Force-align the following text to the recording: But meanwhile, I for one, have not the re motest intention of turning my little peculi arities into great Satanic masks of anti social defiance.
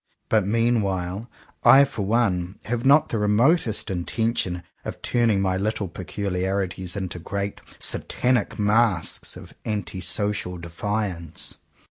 But 0.29 0.47
meanwhile, 0.47 1.29
I 1.63 1.83
for 1.83 2.01
one, 2.03 2.57
have 2.65 2.83
not 2.83 3.09
the 3.09 3.19
re 3.19 3.27
motest 3.27 3.91
intention 3.91 4.63
of 4.83 4.99
turning 5.03 5.41
my 5.41 5.57
little 5.57 5.87
peculi 5.87 6.41
arities 6.43 6.95
into 6.97 7.19
great 7.19 7.61
Satanic 7.77 8.57
masks 8.57 9.37
of 9.37 9.53
anti 9.63 10.01
social 10.01 10.57
defiance. 10.57 11.59